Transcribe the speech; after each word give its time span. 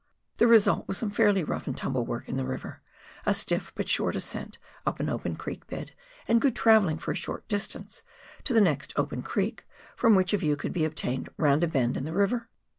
The 0.37 0.47
result 0.47 0.87
was 0.87 0.97
some 0.97 1.11
fairly 1.11 1.43
rough 1.43 1.67
and 1.67 1.77
tumble 1.77 2.03
work 2.07 2.27
in 2.27 2.35
the 2.35 2.43
river, 2.43 2.81
a 3.23 3.35
stiff 3.35 3.71
but 3.75 3.87
short 3.87 4.15
ascent 4.15 4.57
up 4.83 4.99
an 4.99 5.09
open 5.09 5.35
creek 5.35 5.67
bed 5.67 5.91
and 6.27 6.41
good 6.41 6.55
travelliag 6.55 6.99
for 6.99 7.11
a 7.11 7.15
short 7.15 7.47
distance 7.47 8.01
to 8.45 8.53
the 8.55 8.61
next 8.61 8.93
open 8.97 9.21
creek 9.21 9.63
from 9.95 10.15
which 10.15 10.33
a 10.33 10.37
view 10.39 10.55
could 10.55 10.73
be 10.73 10.85
obtained 10.85 11.29
round 11.37 11.63
a 11.63 11.67
bend 11.67 11.97
in 11.97 12.05
the 12.05 12.13
river. 12.13 12.49